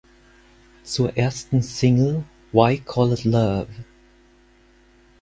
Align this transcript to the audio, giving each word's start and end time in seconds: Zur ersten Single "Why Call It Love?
Zur 0.81 1.15
ersten 1.15 1.61
Single 1.61 2.23
"Why 2.53 2.79
Call 2.83 3.13
It 3.13 3.23
Love? 3.23 3.67